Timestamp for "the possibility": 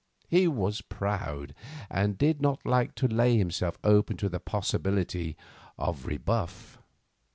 4.29-5.37